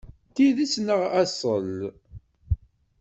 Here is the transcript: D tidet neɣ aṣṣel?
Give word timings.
D 0.29 0.33
tidet 0.35 0.73
neɣ 0.87 1.01
aṣṣel? 1.21 1.77